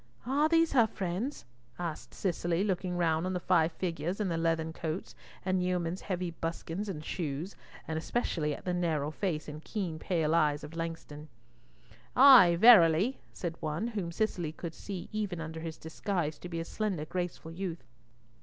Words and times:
"Are 0.25 0.49
these 0.49 0.71
her 0.71 0.87
friends?" 0.87 1.45
asked 1.77 2.15
Cicely, 2.15 2.63
looking 2.63 2.97
round 2.97 3.27
on 3.27 3.33
the 3.33 3.39
five 3.39 3.71
figures 3.73 4.19
in 4.19 4.29
the 4.29 4.35
leathern 4.35 4.73
coats 4.73 5.13
and 5.45 5.61
yeomen's 5.61 6.01
heavy 6.01 6.31
buskins 6.31 6.89
and 6.89 7.05
shoes, 7.05 7.55
and 7.87 7.99
especially 7.99 8.55
at 8.55 8.65
the 8.65 8.73
narrow 8.73 9.11
face 9.11 9.47
and 9.47 9.63
keen 9.63 9.99
pale 9.99 10.33
eyes 10.33 10.63
of 10.63 10.75
Langston. 10.75 11.27
"Ay, 12.15 12.55
verily," 12.59 13.19
said 13.31 13.55
one, 13.61 13.89
whom 13.89 14.11
Cicely 14.11 14.51
could 14.51 14.73
see 14.73 15.07
even 15.11 15.39
under 15.39 15.59
his 15.59 15.77
disguise 15.77 16.39
to 16.39 16.49
be 16.49 16.59
a 16.59 16.65
slender, 16.65 17.05
graceful 17.05 17.51
youth. 17.51 17.83